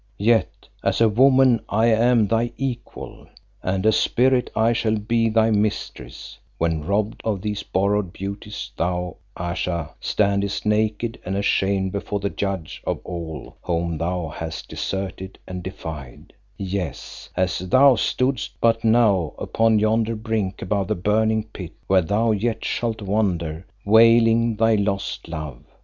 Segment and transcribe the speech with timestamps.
[0.17, 3.27] Yet as woman I am thy equal,
[3.61, 9.17] and as spirit I shall be thy mistress, when robbed of these borrowed beauties thou,
[9.37, 15.61] Ayesha, standest naked and ashamed before the Judge of all whom thou hast deserted and
[15.61, 22.01] defied; yes, as thou stoodest but now upon yonder brink above the burning pit where
[22.01, 25.63] thou yet shalt wander wailing thy lost love.